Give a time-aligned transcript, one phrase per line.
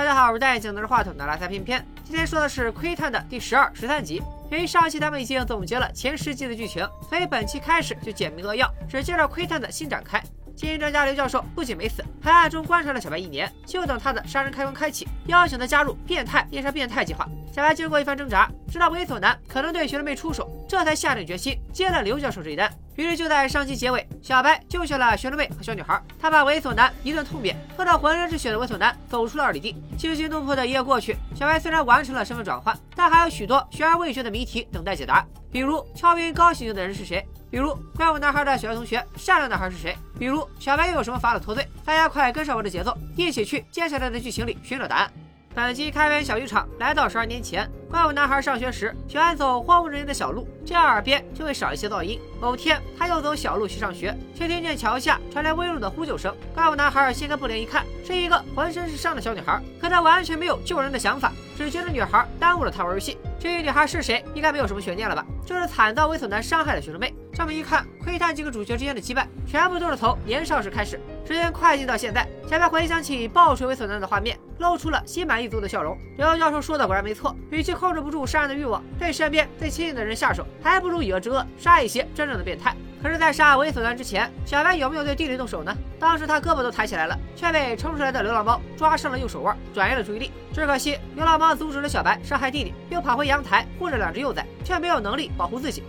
[0.00, 1.86] 大家好，我是戴眼镜拿着话筒的拉萨片片。
[2.04, 4.22] 今天说的是《窥探》的第十二、十三集。
[4.50, 10.18] 由于上期咱们已经总结了前十集的剧情，所以本期开始就简明扼要，只介绍《窥探》的新展开。
[10.60, 17.26] 精英专家刘教授不仅没死，还暗中观察了小白一年，就等他的杀人开关开启，邀请他加入变态猎杀变态计划。
[17.50, 22.70] 小白经过一番挣扎，知道猥琐男可能对学生妹出手，这才下定决心接了刘教授这一单。
[22.96, 29.74] 于是就在上期结尾，小白救下了学生妹和小女孩，他把猥琐男一顿痛扁，喝到浑身是血的猥琐男走出了二里地。
[29.96, 37.26] 惊心动魄的一夜过去，小白虽然完成了身份转换，但还有许多悬而未决的谜题等待解答，比如敲晕高刑警的人是谁？
[37.50, 39.96] 比如怪物男孩的小学同学善良男孩是谁？
[40.18, 41.66] 比如小白又有什么法子脱罪？
[41.84, 45.10] 大家快跟上我的节奏，一起去接下来的剧情里寻找答案。
[45.52, 52.20] 本集开篇小剧场来到十二年前，怪物男孩上学时喜欢走荒无人烟的小路，这样耳边就会少一些噪音。
[52.40, 56.32] 某天他又走小路去上学，却听见桥下传来微弱的呼救声。
[56.54, 63.18] 怪物男孩掀开布帘一看，是一个浑身是伤的小女孩，可他完全没有救人的想法，只觉得女孩耽误了他玩游戏。
[63.40, 65.24] 至于女孩是谁，应该没有什么悬念了吧？
[65.46, 67.14] 就是惨遭猥琐男伤害的学生妹。
[67.32, 71.00] 这么一看，窥探几个主角之间的羁绊，全部都是从年少时开始。
[71.24, 75.96] 时间快进到现在，小白回想起暴锤猥琐男的画面，露出了心满意足的笑容。
[76.18, 82.76] 刘教授说的果然没错，与其控制不住杀人的欲望，对身边最亲近的人下手，还不如以恶制恶，杀一些真正的变态。
[83.02, 85.74] 可是，在杀猥琐男之前，小白有没有对弟弟动手呢？
[85.98, 90.30] 当时他胳膊都抬起来了，却被冲出来的流浪猫抓伤了右手腕，转移了注意力。
[90.52, 95.82] 只可惜，流浪猫阻止了小白伤害弟弟，又跑回阳台护着两只幼崽，却没有能力保护自己。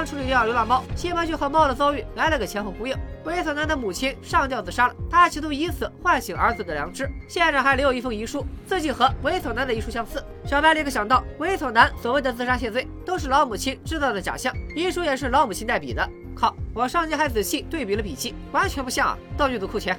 [0.00, 2.96] 刚处理掉流浪猫，西门就和猫的遭遇来了个前后呼应。
[3.26, 10.24] 猥琐男的母亲上吊自杀了，他企图以此唤醒儿子的良知，现场还留有一封遗书，字迹和猥琐男的遗书相似。
[10.46, 16.08] 小白立刻想到，猥琐男所谓的自杀谢罪，都是老母亲制造的假象，遗书也是老母亲代笔的。
[16.34, 19.18] 靠，我上集还仔细对比了笔迹，完全不像啊！
[19.36, 19.94] 道具组扣钱。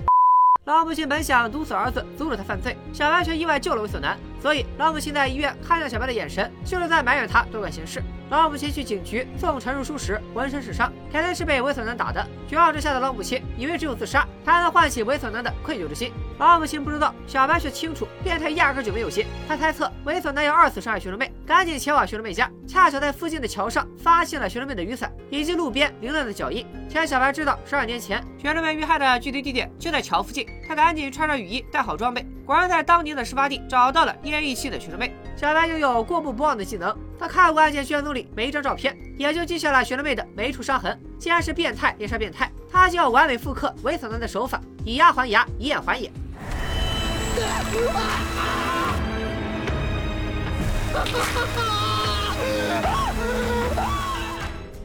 [0.65, 8.01] 老母亲本想毒死儿子，阻止他犯罪，小白却意外救了猥琐男，所以老母亲在医院看向小白的眼神，就是在埋怨他多管闲事。
[8.31, 12.25] 老母亲去警局送陈述书时，浑身是伤，肯定是被猥琐男打的。
[12.47, 16.13] 绝望之下的老母亲以为只有自杀才能唤起猥琐男的愧疚之心。
[16.39, 19.25] 老母亲不知道，小白却清楚，变态压根就没有心。
[19.49, 26.65] 他猜测猥琐男要二次伤害学生妹，赶紧前往学生妹家，恰巧在附近的桥上发现了学生妹的雨伞以及路边凌乱的脚印。
[26.87, 35.13] 前小白知道十二年前学生妹遇害的具体地点就在桥附近，他赶紧穿上雨衣，带好装备，果然在当年的事发地找到了奄奄一息的学生妹。
[35.35, 40.99] 小白拥有过目不忘的技能，他看过案件卷宗里每一张照片，也就记下了学生妹的每一处伤痕。
[41.19, 46.11] 既然是变态猎杀变态，他就要完美复刻猥琐男的手法，以牙还牙，以眼还眼。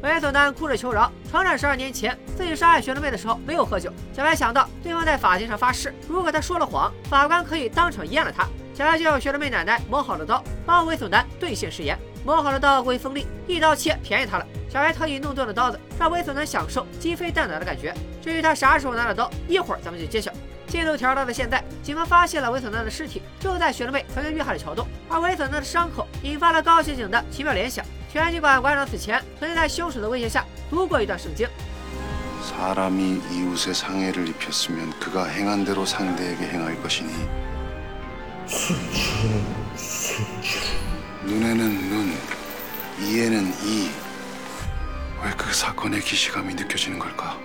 [0.03, 3.91] 猥琐男哭着求饶，承认十二年前自己杀害学生妹的时候没有喝酒。
[4.12, 8.47] 小白想到对方在法庭上发誓，如果他说了谎，法官可以当场阉了他。
[8.75, 11.97] 小白就用学生妹奶奶磨好的刀帮猥琐男兑现誓言。
[12.23, 14.45] 磨好的刀过于锋利，一刀切便宜他了。
[14.69, 17.94] 小白特意弄钝了刀子，让猥琐男享受鸡飞蛋打的感觉。
[18.22, 20.31] 至于他啥时候拿了刀，一会儿咱们就揭晓。
[20.67, 27.83] 进度条到了现在，警方发现了猥琐男的尸体，就在学生妹曾经遇害的桥洞，而猥琐男的伤口引发了高刑警的奇妙联想。
[28.09, 31.47] 全警官馆长死前曾经在凶手的威胁下读过一段圣经。
[32.41, 37.09] 사람이 이웃에 상해를 입혔으면 그가 행한 대로 상대에게 행할 것이니
[41.23, 42.13] 눈에는 눈,
[42.99, 43.89] 이에는 이.
[45.23, 47.38] 왜 그 사건의 기시감이 느껴지는 걸까?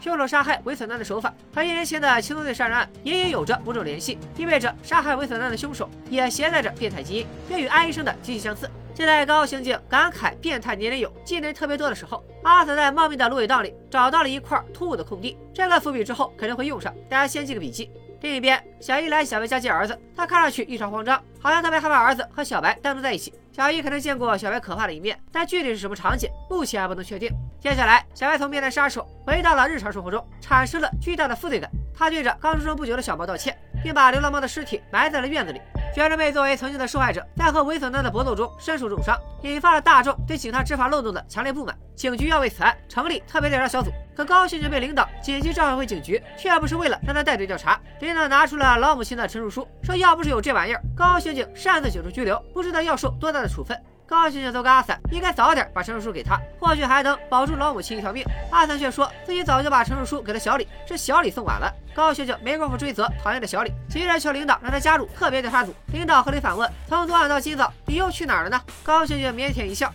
[0.00, 8.70] 凶手杀害猥琐男的手法和一年前的青松队杀人案隐隐有着某种联系，意味着杀害猥琐男的凶手也携带着变态基因，并与安医生的极其相似。
[8.93, 17.91] 就在高刑警感慨变态年龄有技能特别多的时候，阿瑟在茂密的芦苇荡里找到了一块突兀的空地，这个伏笔之后肯定会用上，大家先记个笔记。
[18.21, 23.33] 另一边，小伊来小白家接儿子，他看上去异常慌张，好像特别害怕儿子和小白单独在一起。
[23.51, 27.31] 小伊可能见过小白可怕的一面，但具体是什么场景，目前还不能确定。
[27.59, 31.69] 接下来，小白从变态杀手回到了日常生活中，产生了巨大的负罪感。
[31.93, 35.61] 他对着刚出生不久的小猫道歉，并把流浪猫的尸体埋在了院子里。
[35.93, 41.77] 学生妹作为曾经的受害者，在和猥琐男的搏斗中身受重伤，引发了大众对警察执法漏洞的强烈不满。
[41.95, 47.79] 警局要为此案成立特别调查小组，可高刑警被领导紧急召回警局，却不是为了让他带队调查。
[47.99, 53.77] 领导拿出了老母亲的陈述书，说要不是有这玩意儿，高刑警擅自解除拘留，不知道要受多大的处分。
[54.11, 58.25] 高学姐都跟阿散，应该早点把陈述书给他，或许还能保住老母亲一条命。
[58.51, 61.73] 阿散却说自己早就把陈述书给了小李，是小李送晚了。
[61.95, 65.73] 高学姐没工夫追责，讨厌的小李，急着求领导让他加入特别调查组。
[65.93, 68.61] 领导合理反问，从昨晚到今早，你又去哪儿了呢？
[68.83, 69.93] 高学姐腼腆一笑。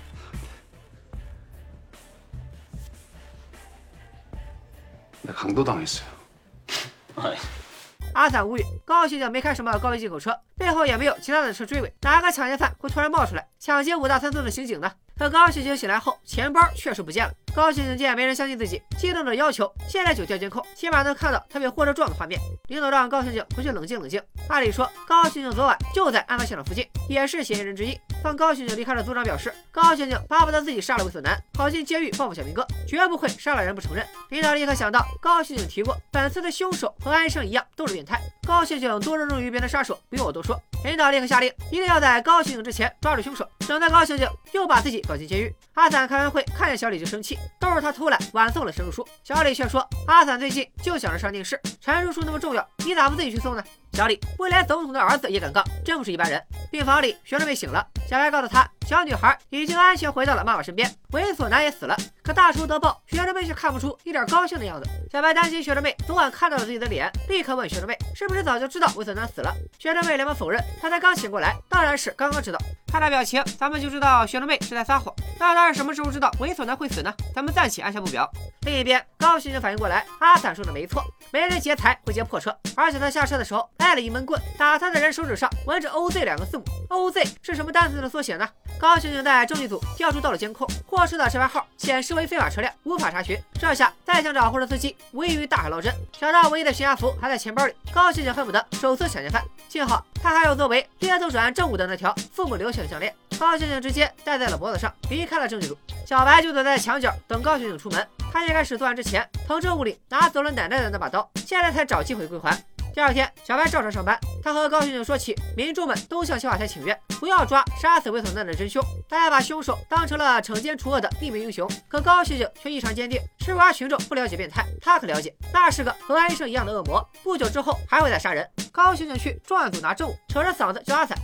[8.15, 10.35] 阿散无语，高学姐没开什么高级进口车。
[10.57, 14.91] 背后也没有其他的车追尾，哪个抢劫犯会突然冒出来抢劫五大三粗的刑警呢？
[15.19, 17.33] 可高刑警醒来后，钱包确实不见了。
[17.55, 22.39] 高刑警见没人相信自己，激动的要求现在就调监控，起码能看到他被货车撞的画面。
[22.69, 24.23] 领导让高刑警回去冷静冷静。
[24.49, 27.99] 按理说，高刑警昨晚就在案发现场附近，也是嫌疑人之一。
[28.23, 34.07] 当高刑警离开了，组长表示，高刑警巴不得自己杀了猥琐男，跑进监狱报复小明哥，绝不会杀了人不承认。
[34.29, 38.21] 领导立刻想到，高刑警提过，本次的凶手和安生一样都是变态。
[38.47, 40.46] 高刑警多热衷于别的杀手，不用我多说。
[40.87, 45.53] 领导立刻下令，一定要在高刑警之前抓住凶手，省得高刑警又把自己搞进监狱。
[45.75, 49.09] 阿散开完会，看见小李就生气，都是他偷懒晚送了陈述书。
[49.25, 53.65] 小李却说，阿散最近就想着上电视，陈述书那么重要，你咋不自己去送呢？
[53.95, 56.41] 小李，未来总统的儿子也敢杠，真不是一般人。
[56.71, 61.97] 病房里，学生妹醒了，小白告诉她，小女孩已经安全回到了妈妈身边，猥琐男也死了。
[62.23, 64.87] 可大仇得报，学生妹却看不出一点高兴的样子。
[65.11, 69.55] 小白担心学生妹昨晚看到了自己的脸，立刻问学生妹是不是早就知道猥琐男死了。
[69.79, 72.59] 学生妹连忙否认，她才刚醒过来，当然是刚刚知道。
[72.93, 75.15] 看她表情，咱们就知道学生妹是在撒谎。
[75.39, 77.15] 那她是什么时候知道猥琐男会死呢？
[77.35, 78.31] 咱们暂且按下不表。
[78.67, 81.03] 另一边，高刑警反应过来，阿散说的没错，
[81.33, 88.49] 没人劫财会劫破车，而且他下车的时候带了一闷棍，打他的人手指上纹着 OZ 两个字母，OZ 是什么单词的缩写呢？
[88.79, 90.67] 高刑警在证据组调出到了监控，
[91.07, 93.41] 货车的车牌号显示为非法车辆，无法查询。
[93.61, 95.95] 这下再想找货车司机，无异于大海捞针。
[96.19, 99.41] 小到唯一的悬崖符还在钱包里，高刑警恨不得手撕抢劫犯。
[99.69, 105.79] 幸好他还有作为猎头转案证物的那条父母留下的项链，高刑警直接戴在了脖子上，离开了证据组。
[106.05, 108.05] 小白就躲在墙角等高刑警出门。
[108.33, 112.61] 他一开始作案之前，从证物里拿走了奶奶的那把刀，现在才找机会归还。
[112.97, 114.19] 第二天，小白照常上班。
[114.43, 121.71] 他和高刑警说起，民众们都向小法台请愿，不要抓杀死猥琐男的真凶，大家把凶手当成了惩奸除恶的匿名英雄。
[121.89, 128.49] 可高刑警却异常坚定，吃瓜群众不了解变态，他可了解，那是个和安医生一样的恶魔，不久之后还会再杀人。
[128.73, 131.19] 高刑警去重案组拿证物，扯着嗓子叫阿散。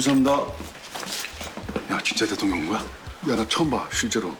[0.00, 0.32] 죄송합니다.
[1.90, 2.80] 야, 진짜 대통령 온 거야?
[3.30, 4.34] 야, 나 처음 봐, 실제로.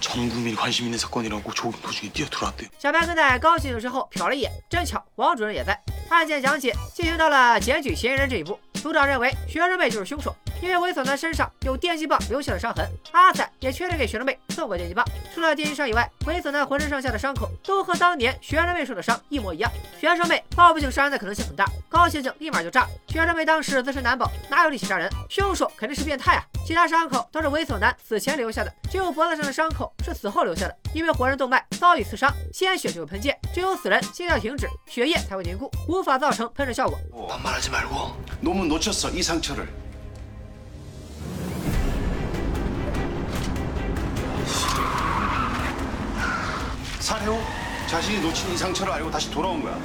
[0.00, 2.68] 전 국민이 관심 있는 사건이라고 조깅 도중에 뛰어 들어왔대요.
[2.78, 5.80] 小白跟在高刑警身后瞟了一眼，真巧，王主任也在。
[6.08, 12.87] 案件讲解进行到了检举嫌疑人这一步，组长认为学生妹就是凶手， 因为猥琐男身上有电击棒留下的伤痕。
[13.11, 19.71] 阿仔也确认给学生妹送过电击棒，除了电击伤以外，猥琐男浑身上下的伤口都和当年学生妹受的伤一模一样。
[19.99, 22.87] 学生妹报复性杀人的可能性很大，高刑警立马就炸。
[23.07, 25.09] 学生妹当时自身难保，哪有力气杀人？
[25.29, 26.43] 凶手肯定是变态啊！
[26.65, 36.99] 其他伤口都是猥琐男死前留下的，只有脖子上的伤口是死后留下的，因为活人动脉遭遇刺伤，鲜血就会喷溅，只有死人心跳停止，血液才会凝固，无法造成喷射效果。
[44.46, 44.88] 반말하지 말고 놈은 놓쳤어, 이 상처를.
[47.00, 47.38] 사료
[47.88, 49.78] 자신이 놓친 이 상처를 알고 다시 돌아온 거야.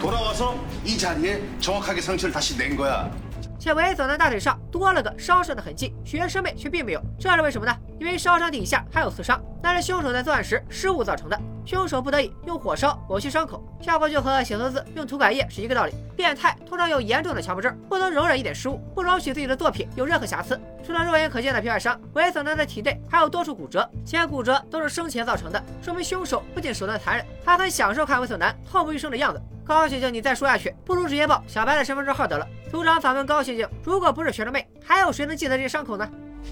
[0.00, 3.10] 돌아와서 이 자리에 정확하게 상처를 다시 낸 거야.
[3.58, 7.74] 且猥琐男大腿上多了个烧伤的痕迹，学生妹却并没有，这是为什么呢？
[7.98, 11.40] 因为烧伤底下还有刺伤，那是凶手在作案时失误造成的。
[11.64, 15.94] 凶手不得已用火烧抹去伤口，效果就和写错字用涂改液是一个道理。
[16.16, 20.60] 变态通常有严重的强迫症，不能容忍一点失误，不容许自己的作品有任何瑕疵。
[20.86, 29.40] 除了肉眼可见的皮外伤，猥琐男的体内还有多处骨折，且骨折都是生前造成的，说明凶手不仅手段残忍，还很享受看猥琐男痛不欲生的样子。
[29.64, 32.46] 高刑警，你再说下去，不如直接报小白的身份证号得了。
[32.70, 36.06] 组长反问高刑警：“如果不是学生妹，还有谁能记得这些伤口呢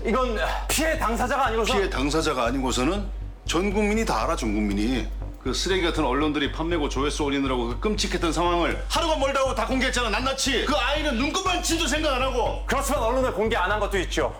[0.06, 0.34] 이건
[0.68, 3.04] 피해 당사자가 아니고서 피해 당사자가 아니고서는
[3.47, 5.07] 전 국민이 다 알아, 전 국민이.
[5.41, 10.65] 그 쓰레기 같은 언론들이 판매고 조회수 올리느라고 그 끔찍했던 상황을 하루가 멀다고 다 공개했잖아, 낱낱이.
[10.65, 12.63] 그 아이는 눈곱만 친도 생각 안 하고.
[12.65, 14.35] 그렇지만 언론에 공개 안 한 것도 있죠.？”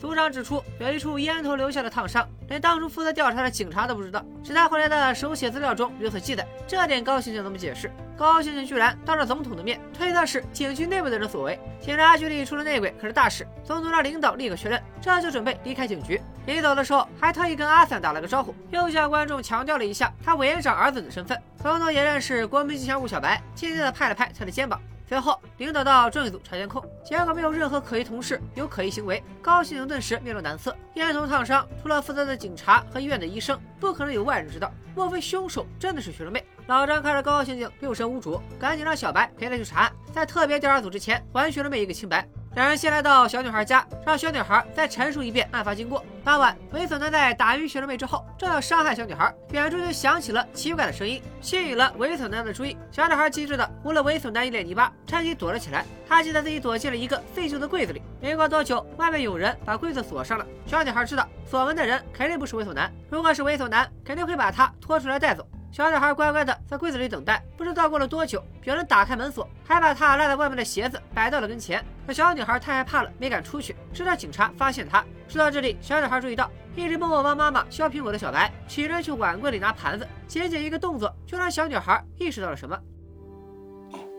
[0.00, 6.46] 组长指出，有一处烟头留下的烫伤，连当初负责调查的警察都不知道，是他回来的手写资料中有所记载。
[6.66, 7.92] 这点高刑警怎么解释？
[8.16, 13.46] 高刑警居然当着总统的面推测是警局内部的人所为，警察局里出了内鬼可是大事。
[13.62, 16.18] 总统让领导立刻确认，这就准备离开警局。
[16.46, 21.38] 临走的时候还特意跟阿三打了个招呼，又向观众强调了一下他委员长儿子的身份。
[21.62, 24.80] 总统也认识国民吉祥物小白，轻轻的拍了拍他的肩膀。
[25.10, 29.20] 随后，领导到证据组查监控，结果没有任何可疑同事有可疑行为。
[29.42, 34.70] 高刑警顿时面露难色，烟头烫伤，除了负责的警察和医院的医生，不可能有外人知道。
[34.94, 36.46] 莫非凶手真的是学生妹？
[36.68, 42.24] 老张看着高刑警六神无主，赶紧让小白陪他去查案，在特别调查组之前还学生妹一个清白。
[42.54, 46.04] 两人先来到小女孩家，让小女孩再陈述一遍案发经过。
[46.22, 52.76] 当晚，猥琐男在打晕学生妹之后，正要伤害小女孩，远处就响起了奇怪的声音，吸引了猥琐男的注意。
[52.90, 55.84] 小女孩机智的捂了猥琐男一脸泥巴，趁机躲了起来。
[56.06, 58.02] 她记得自己躲进了一个废旧的柜子里。
[58.20, 60.46] 没过多久，外面有人把柜子锁上了。
[60.66, 65.46] 小女孩知道锁门的人肯定不是猥琐男，如果是猥琐男，肯定会把她拖出来带走。
[65.71, 71.83] 小女孩乖乖的在柜子里等待，不知道过了多久，有人打开门锁，还把她落在外面的鞋子摆到了跟前。
[72.07, 75.03] 可小女孩太害怕了，没敢出去，直到警察发现她。
[75.27, 82.79] 说到这里，小女孩注意到一直默默帮妈妈削苹果的小白，起身去碗柜里拿盘子，仅仅一个动作就让小女孩意识到了什么。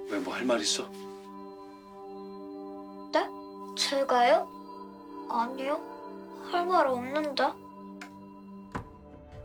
[0.08, 0.88] 왜뭐할말있어
[3.10, 3.28] 네?
[3.74, 4.46] 제가요?
[5.28, 5.80] 아니요.
[6.52, 7.52] 할 말 없는데.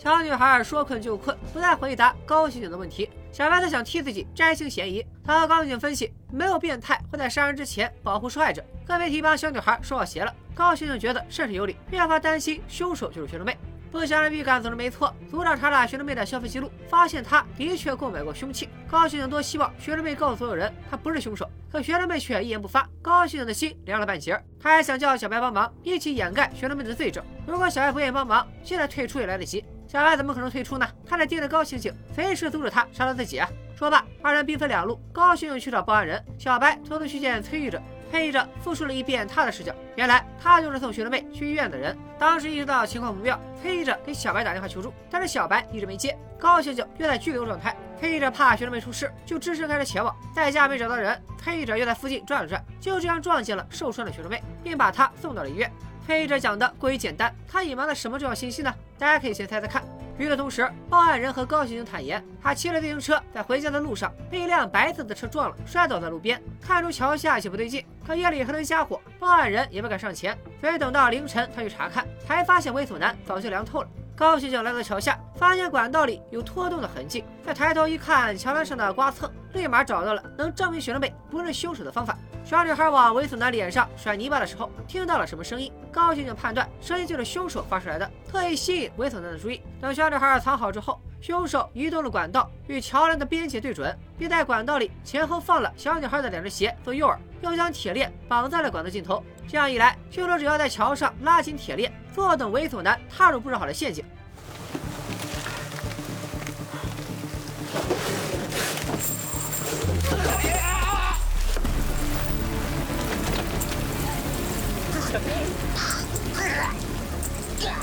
[0.07, 3.11] 小女孩说困就困，不再回答高刑警的问题。
[3.33, 5.05] 小白则想替自己摘清嫌疑。
[5.25, 10.33] 他和高刑警分析，没有变态会在杀人之前保护受害者，更别提帮小女孩收好鞋了。
[10.55, 13.59] 高刑警觉得甚是有理，越发担心凶手就是学生妹。
[13.91, 18.69] 不祥的预感总是没错，组长查了学生妹的消费记录，发现她的确购买过凶器。
[18.89, 22.89] 高刑警多希望学生妹告诉所有人她不是凶手，可学生妹却一言不发。
[23.03, 24.41] 高刑警的心凉了半截。
[24.61, 27.25] 他还想叫小白帮忙，一起掩盖学生妹的罪证。
[27.45, 29.65] 如果小白不愿意帮忙，现在退出也来得及。
[29.89, 30.87] 小白怎么可能退出呢？
[31.07, 33.49] 他在盯着高刑警，随时阻止他杀了自己啊！
[33.77, 37.81] 说罢，二人兵分两路，高刑警去找报案人，小白偷偷去见崔玉者。
[38.09, 41.97] 崔玉者复述了一遍他的视角，原来他就是送学生妹去医院的人。
[42.19, 46.17] 当时意识到情况不妙，崔玉者给小白打电话求助，但是小白一直没接。
[46.39, 50.15] 高刑警又在拘留状态，崔玉者怕学生妹出事，就只身开车前往。
[50.35, 55.71] 在家没找到人，崔玉者又在附近转了转，就这样撞见了受伤的学生妹，并把她送到了医院。
[56.07, 58.73] 崔玉者讲的过于简单，他隐瞒了什么重要信息呢？
[58.97, 59.83] 大家可以先猜猜看。
[60.17, 66.41] 与此同时，报案人和高刑警坦言，他骑着自行车在回家的路上被一辆白色的车撞了，摔倒在路边。
[66.63, 73.89] 看出桥下有些不对劲，可夜里黑灯瞎火，报案人也不敢上前，所以等到凌晨他去查看，才发现猥琐男早就凉透了。
[74.15, 82.17] 高刑警来到桥下，发现管道里有拖动的痕迹，再抬头一看，桥栏上的刮蹭，立马找到了能证明学生妹不是凶手的方法。
[82.45, 85.73] 小女孩往猥琐男脸上甩泥巴的时候，听到了什么声音？
[85.91, 89.61] 高刑警判断声音就是凶手发出来的，特意吸引猥琐男的注意。
[89.81, 99.25] 等小女孩藏好之后，凶手移动了管道，与桥梁的边界对准，并在管道里前后放了小女孩的两只鞋做诱饵，又将铁链绑在了管道尽头。
[99.49, 104.05] 这样一来，凶手只要在桥上拉紧铁链，坐等猥琐男踏入布置好的陷阱。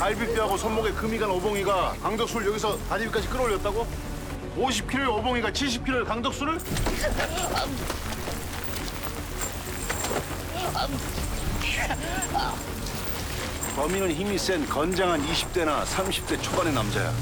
[0.03, 3.87] 갈비뼈하고 손목에 금이 간 어봉이가 강덕수를 여기서 다리 위까지 끌어올렸다고?
[4.57, 6.59] 50kg의 어봉이가 70kg의 강덕수를?
[13.77, 17.13] 범인은 힘이 센 건장한 20대나 30대 초반의 남자야.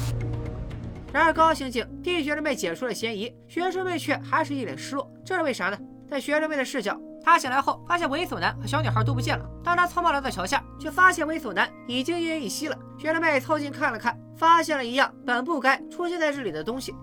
[1.12, 5.78] 然而高刑警替学生妹解除了嫌疑，学生妹却还是一脸失落，这是为啥呢？
[6.11, 9.46] 在学生妹的视角， 他醒来后发现猥琐男和小女孩都不见了。
[9.63, 12.78] 当他匆忙来到桥下，却发现猥琐男已经奄奄一息了。
[12.98, 16.94] 学生妹凑近看了看，发现了一样本不该出现在这里的东西。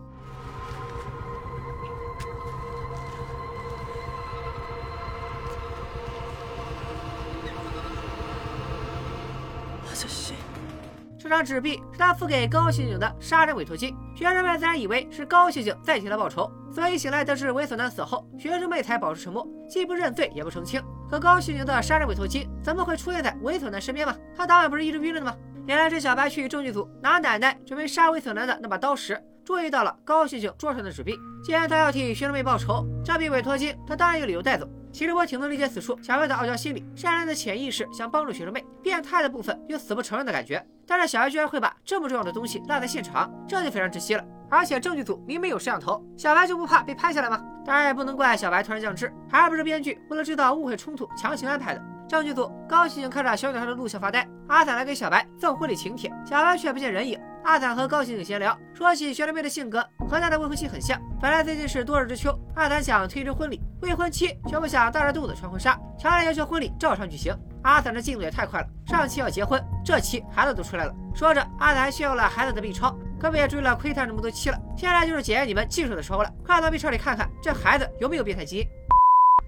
[11.28, 20.82] 这张纸币是他付给高刑警的杀人委托金，学生们自然以为是高刑警在替他报仇，所以醒来得知猥琐男死后，学生妹才保持沉默，既不认罪也不澄清。
[21.11, 24.16] 可高刑警的杀人委托金怎么会出现在猥琐男身边吗？
[24.35, 25.37] 他当晚不是一直晕着的吗？
[25.66, 31.19] 原来是小白去证据组拿奶奶准备杀猥琐男的那把刀时，注意到了高刑警桌上的纸币。
[31.43, 34.69] 既然他要替学生妹报仇，这笔委托金他当然有理由带走。
[34.93, 40.62] 其实我挺能理解此处小白的傲娇心理，善良的潜意识想帮助学生妹，变态的部分又死不承认的感觉。
[40.87, 44.23] 但是小白居然会把这么重要的东西落在现场，这就非常窒息了。
[44.50, 47.43] 而且证据组明明有摄像头，小白就不怕被拍下来吗？
[47.64, 51.83] 当然也不能怪小白突然降智，还不是编剧为了制造误会冲突强行安排的。
[52.09, 57.21] 证据组高刑警看着小女孩的录像发呆，阿伞来给小白送婚礼请帖，小白却不见人影。
[57.45, 60.99] 阿伞和高刑警闲聊，说起学生妹的性格和他的未婚妻很像。
[61.21, 67.35] 本来最近是多日之秋，阿坦想推迟婚礼，未婚妻却不想大着肚子穿婚纱，强烈要求婚礼照常举行。
[67.62, 70.95] 阿坦这进度也太快了，上期要结婚，这期孩子都出来了。
[71.15, 74.59] 说着，阿坦炫耀了孩子的 B 超，可别追了窥探这么多期了？
[74.79, 78.67] 现在就是检验你们技术的时候了，快到 B 超里看看这孩子有没有变态基因。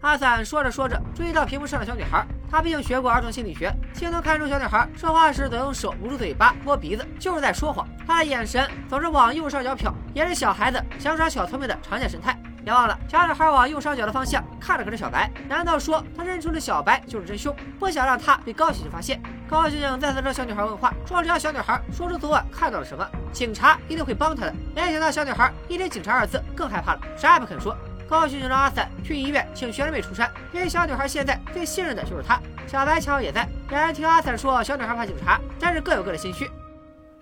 [0.00, 2.26] 阿散说着说着，注意到屏幕上的小女孩。
[2.50, 7.86] 他毕竟学过儿童心理学，轻松看出小女孩说话时总用手捂住嘴巴、摸鼻子，就是在说谎。
[8.06, 12.36] 他的眼神总是往右上角瞟，也是小孩子想耍小聪明的常见神态。
[12.64, 15.30] 别忘了，小女孩往右上角的方向看着可是小白。
[15.48, 19.20] 难道说他认出了小白就是真凶，不想让他被高刑警发现？
[19.48, 24.54] 高刑警再次找小女孩问话，说只要小女孩说出昨晚看到了什么，警察一定会帮她的。
[24.74, 27.76] 没想到小女孩一听“警察”二字更害怕了，啥也不肯说。
[28.09, 32.39] 高刑警让阿散去医院请学生妹出山，因为小女孩现在最信任的就是他。
[32.67, 36.49] 小白巧也在，两人听阿散说小女孩怕警察，但是各有各的心虚。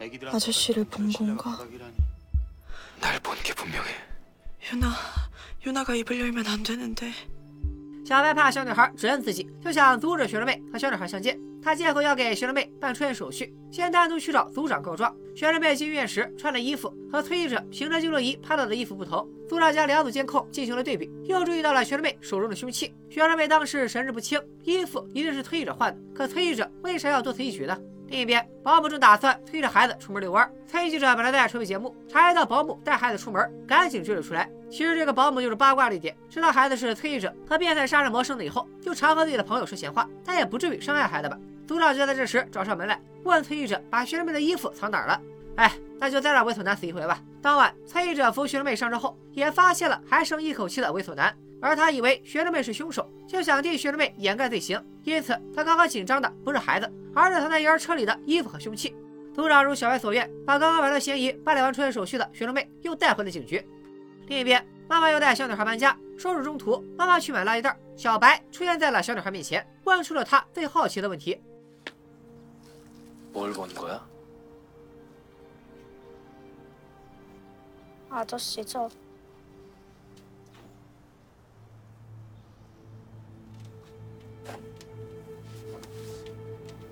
[0.03, 1.57] 아저씨를본 건가?
[2.99, 3.87] 날 본 게 분명해.
[4.71, 4.93] 유나,
[5.65, 7.13] 유나가 입을 열면 안 되는데.
[8.04, 11.38] 小白怕小女孩指认自己，就想阻止学生妹和小女孩相见。
[11.60, 15.14] 他借口要给学生妹办出院手续，先单独去找组长告状。
[15.34, 22.94] 学生妹进医院时穿的衣服和推译者凭着记录仪拍到的衣服不同，组长将两组监控进行了对比，又注意到了学生妹手中的凶器。
[23.10, 27.76] 学生妹当时神志不清，衣服一定是推译者换的，可推译者为啥要多此一举呢？
[28.08, 30.50] 另一边，保姆正打算推着孩子出门遛弯。
[30.66, 34.48] 参议记者本来在筹备节目，察觉到保姆带孩子出门，赶紧追了出来。
[34.70, 41.38] 其实这个保姆就是八卦了一点，知道孩子是崔记者和变态杀人魔生的以后，就常和自己的朋友说闲话，但也不至于伤害孩子吧？
[41.66, 45.20] 组长就在这时找上门来，问崔记者把学生妹的衣服藏哪儿了。
[45.56, 47.20] 哎，那就再让猥琐男死一回吧。
[47.42, 58.95] 当晚，崔记者扶学生妹上车后，也发现了还剩一口气的猥琐男，而他以为学生妹是凶手，就想替学生妹掩盖罪行，因此他刚刚紧张的不是孩子，而是藏在婴儿车里的衣服和凶器。
[59.33, 63.65] 组长如小白所愿，把刚刚摆脱嫌疑、办理完出院手续的学生妹又带回了警局。
[64.27, 71.41] 另一边，妈妈又带小女孩搬家，收拾中途，妈妈去买垃圾袋，小白出现在了小女孩面前，问出了她最好奇的问题。
[73.33, 73.99] 뭘 본 거야?
[78.11, 78.91] 아저씨죠.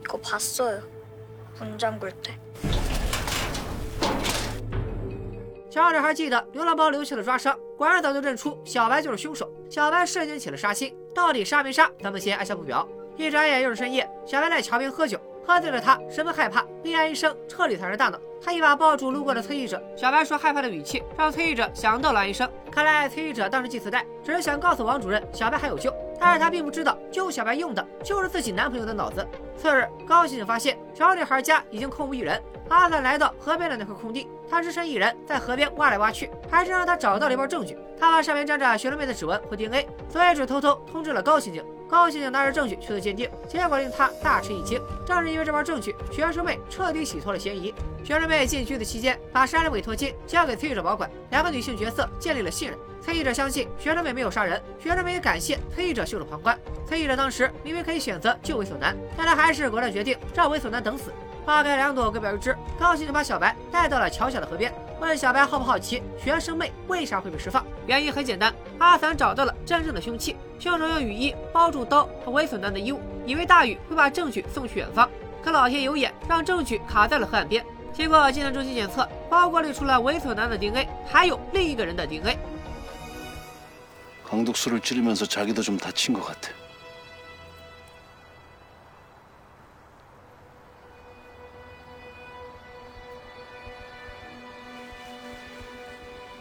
[0.03, 0.81] 이거 봤어요.
[1.59, 2.33] 문 잠글 때.
[5.69, 9.49] 小女孩记得流浪猫留下的抓伤，果然早就认出小白就是凶手。
[9.69, 12.85] 小白瞬间起了杀心，到底杀没杀，咱们先按下不表。
[13.15, 18.19] 一转眼又是深夜，小白在桥边喝酒，喝醉了他十分害怕，厉然一声彻底残人大脑。
[18.43, 22.49] 他一把抱住路过的崔译者，小白说害怕的语气让崔译者想到了安医生。
[22.69, 29.26] 看来崔译者当时系磁带，只是想告诉王主任小白还有救， 但是他并不知道救小白用的就是自己男朋友的脑子。
[29.56, 32.42] 次日，高刑警发现小女孩家已经空无一人。
[32.68, 37.78] 阿散来到河边的那块空地，他只身一人在河边挖来挖去，还是让他找到了一包证据。
[37.98, 41.64] 他把上面沾着学生妹的指纹和 DNA，所以只偷偷通知了高刑警。
[41.88, 44.82] 高刑警拿着证据去做鉴定，结果令他大吃一惊。
[45.06, 47.72] 正是因为这包证据，学生妹彻底洗脱了嫌疑。
[48.02, 52.76] 学生妹进局子期间，把杀人委托金交给崔译者保管，两个女性角色建立了信任。
[53.06, 56.58] 崔译者相信学生妹没有杀人，学生妹也感谢崔译者袖手旁观。
[56.88, 61.12] 崔译者当时明明可以选择救猥琐男，但他还是果断决定让猥琐男等死。
[61.44, 62.56] 花开两朵，各表一枝。
[62.80, 67.64] 高兴就把小白带到了桥下的河边，问小白好不好奇学生妹为啥会被释放？
[67.86, 75.08] 原因很简单，阿散找到了真正的凶器，凶手用雨衣包住刀和猥琐男的衣物，以为大雨会把证据送去远方。
[75.44, 77.64] 可老天有眼，让证据卡在了河岸边。
[77.92, 82.36] 经过技能中心检测，包裹里除了猥琐男的 DNA，还有另一个人的 DNA。
[84.26, 86.50] 강독수를 찌르면서 자기도 좀 다친 것 같아.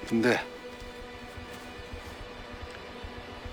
[0.08, 0.39] 근데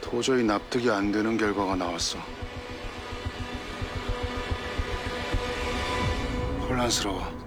[0.00, 2.18] 도저히 납득이 안 되는 결과가 나왔어.
[6.68, 7.42] 혼란스러워.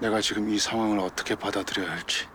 [0.00, 2.26] 내가 지금 이 상황을 어떻게 받아들여야 할지.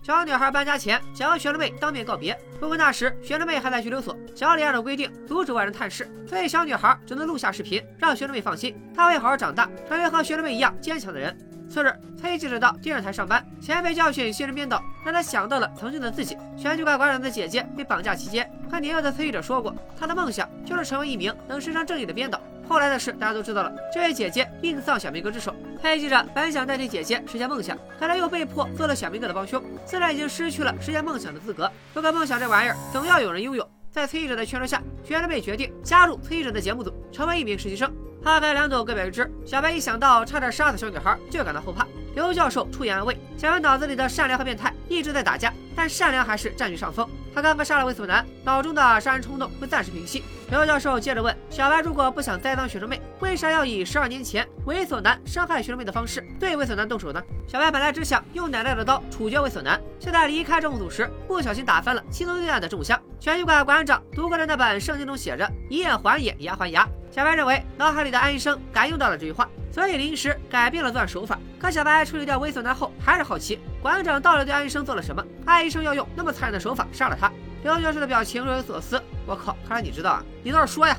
[0.00, 11.36] 小女孩搬家前想和学了妹当面告别，不过那时学了妹还在拘留所，小李按照规定阻止外人探视，所以小女孩只能录下视频，让学了妹放心，她会好好长大，成为和学了妹一样坚强的人。
[11.69, 16.37] 次日，崔记者到电视台上班，前辈教训新人编导，让他想到了曾经的自己。
[16.57, 22.41] 全聚馆馆长的姐姐被绑架期间，和年幼的崔记者说过，他的梦想就是成为一名能伸张正义的编导。
[22.67, 25.53] 后来的事大家都知道了，这位姐姐命丧小明哥之手。
[25.79, 31.71] 崔记者本想代替姐姐实现梦想，可他又被迫做了小明哥的帮凶，自然已经失去了实现梦想的资格。
[31.93, 33.69] 不过梦想这玩意儿，总要有人拥有。
[33.91, 37.91] 在崔记者的劝说下，学了妹决定加入崔记者的节目组，成为一名实习生。
[38.27, 39.31] 花开两朵，各表一枝。
[39.45, 41.87] 小白一想到差点杀死小女孩，就感到后怕。
[42.13, 47.07] 刘教授出言安慰，小白脑子里的善良和变态一直在打架，但善良还是占据上风。
[47.33, 50.25] 他刚刚杀了猥琐男，脑中的杀人冲动会暂时平息。
[50.51, 63.01] 刘教授接着问小白：“如果不想栽赃学生妹，为啥要以十二年前猥琐男伤害学生妹的方式对猥琐男动手呢？”小白本来只想用奶奶的刀处决猥琐男，却在离开政务组时不小心打翻了七宗罪案的重箱。
[63.21, 66.85] 全医馆馆长读过的那本圣经中写着“以眼还眼，以牙还牙”。
[67.16, 71.38] 小白认为脑海里的安医生感应到了这句话，所以临时改变了作案手法。
[71.58, 75.22] 可小白处理掉猥琐男后，还是好奇馆长到底对安医生做了什么？
[75.44, 77.30] 安医生要用那么残忍的手法杀了他？
[77.62, 79.00] 刘教授的表情若有所思。
[79.26, 80.96] 我靠，看来你知道啊，你倒是说呀！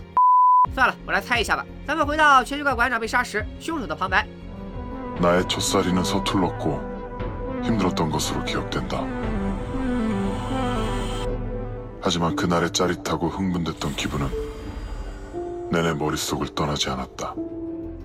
[0.73, 1.65] 算了，我来猜一下吧。
[1.85, 4.25] 咱们回到全聚馆馆长被杀时凶手的旁白。
[5.19, 9.03] 나의첫살이는서툴렀고 힘들었던 것으로 기억된다.
[12.01, 14.46] 하지만 그날의 짜릿하고 흥분됐던 기분은
[15.69, 17.35] 내내 머릿속을 떠나지 않았다.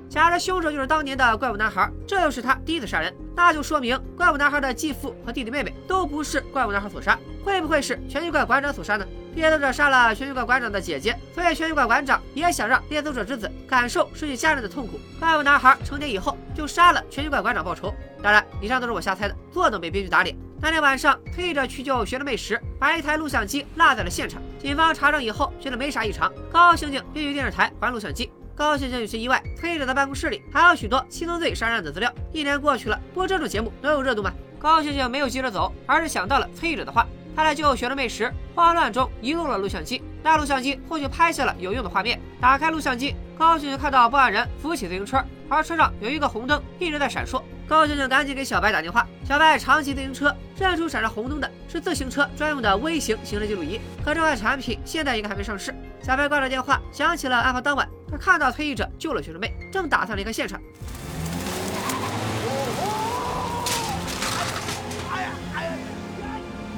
[0.09, 7.19] 假如凶手就是当年的怪物男孩，这又是他第一次杀人，那就说明怪物男孩的继父和弟弟妹妹都不是怪物男孩所杀。
[7.45, 9.07] 会不会是全聚馆馆长所杀呢？
[9.36, 15.00] 猎头者杀了全聚馆馆长的姐姐，所以全聚馆馆长也想让猎头者之子感受失去家人的痛苦。
[15.20, 17.94] 怪物男孩成年以后就杀了全聚馆馆长报仇。
[18.22, 20.36] 当然，以上都是我瞎猜的，坐等被编剧打脸。
[20.62, 24.42] 那天晚上，推着去救学妹时，把一台录像机落在了现场。
[24.60, 28.32] 警方查证以后，觉得没啥异常，高刑警便去电视台还录像机。
[28.56, 32.14] 高刑警有些意外，推着的办公室里还有许多七宗罪杀人案的资料。
[32.32, 34.32] 一年过去了，播这种节目能有热度吗？
[34.58, 37.06] 高刑警没有急着走，而是想到了崔者的话。
[37.36, 40.02] 他在救学了妹时，慌乱中遗漏了录像机。
[40.22, 42.20] 那录像机或许拍下了有用的画面。
[42.40, 47.42] 打开录像机，高刑警看到报案人扶起自行车，而车上有一个红灯一直在闪烁。
[47.68, 49.08] 高刑警赶紧给小白打电话。
[49.26, 53.80] 小白长骑自行车，认出闪着红灯的是自行车专用的微型行车记录仪。
[54.04, 55.74] 可这款产品现在应该还没上市。
[56.02, 60.62] 小白挂了电话，想起了案发当晚，他看到退役者救了学生妹，正打算离开现场。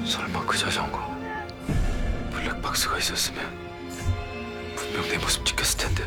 [0.05, 0.99] 설마 그 자전거
[2.33, 3.39] 블랙박스가 있었으면
[4.77, 6.05] 분명 내 모습 찍혔을 텐데.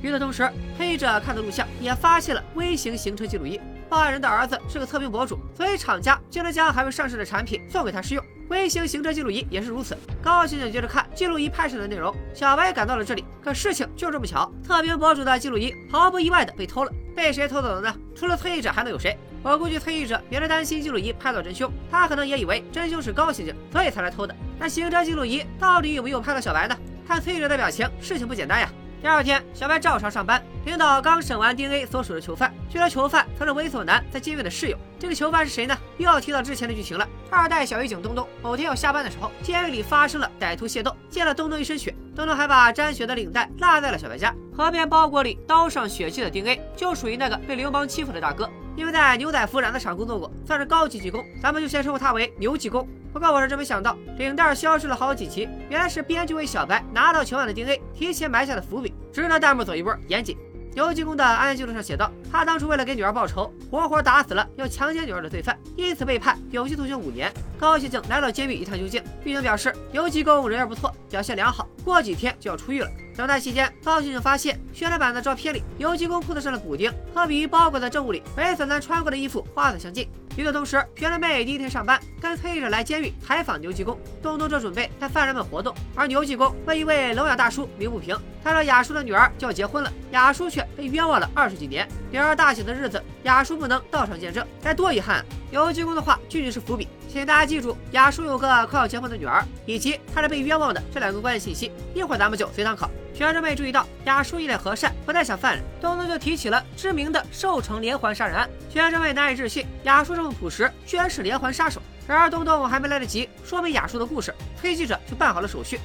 [0.00, 3.60] 与此同时，推移者看的录像也发现了微型行车记录仪。
[3.88, 8.24] 报案人的儿子是个测评博主，所以厂家就能将还未上市的产品送给他试用。
[8.53, 9.97] 微型行车记录仪也是如此。
[10.21, 16.91] 高刑警接着看记录仪拍摄的内容，小白赶到了这里，可事情就这么巧，测评博主的记录仪毫不意外的被偷了。
[17.15, 17.95] 被谁偷走的呢？
[18.15, 19.17] 除了推移者还能有谁？
[19.41, 24.33] 我估计推移者也是担心记录仪拍到真凶，他可能也以为真凶是高刑警，所以才来偷的。
[24.57, 26.77] 那行车记录仪到底有没有拍到小白呢？
[27.07, 28.69] 看推移者的表情，事情不简单呀。
[29.03, 30.41] 第二天，小白照常上班。
[30.63, 34.77] 领导刚审完 DNA 所属的囚犯，据说囚犯曾是猥琐男在监狱的室友。
[34.97, 35.77] 这个囚犯是谁呢？
[35.97, 37.05] 又要提到之前的剧情了。
[37.29, 41.93] 二代小狱警东东某天要下班的时候，监狱里发生了歹徒械斗，溅了东东一身血。
[42.15, 44.33] 东东还把沾血的领带落在了小白家。
[44.55, 52.87] 河边包裹里刀上血迹的 DNA 就属于那个被流氓欺负的大哥，因为在牛仔服染色厂工作过，算是高级技工，咱们就先称呼他为牛技工。
[53.11, 60.35] 不过我是真没想到，领带消失了好几集，原来是编剧为小白拿到囚犯的 DNA 提前埋下的伏笔，值得弹幕走一波严谨。
[60.73, 67.31] 牛技工的案件记录上写道，他当初为了给女儿报仇，活活打死了要强奸女儿的罪犯，因此被判有期徒刑五年。
[67.59, 72.89] 高刑警来到监狱一探究竟，狱警表示牛技工人缘不错，表现良好，过几天就要出狱了。
[73.15, 80.07] 等待期间，高刑警发现宣传板的照片里，游击工裤子上的补丁和鱼包裹在证物里猥琐男穿过的衣服花色相近。
[80.35, 83.99] 与此同时，宣传妹第一天上班，跟崔着来监狱采访牛继公。
[84.19, 88.17] 东东正准备带犯人们活动，而牛继公为一位聋哑大叔鸣不平。
[88.43, 95.17] 他说雅叔的女儿就要结婚了，雅叔却被冤枉了二十几年，女儿大喜的日子，雅叔不能到场见证，该多遗憾！
[95.17, 101.71] 啊牛继公的话句句是伏笔，请大家记住，雅叔有个快要结婚的女儿，以及他是被冤枉的这两个关键信息。
[101.93, 102.89] 一会儿咱们就随堂考。
[103.13, 108.49] 学生妹注意到雅叔一脸和善，不太想犯人，东东就提起了知名的寿城连环杀人案。
[108.67, 111.79] 学生妹难以置信，雅叔这么朴实，居然是连环杀手。
[112.07, 115.79] 然而东东还没来得及说明雅叔的故事，黑记者就办好了手续。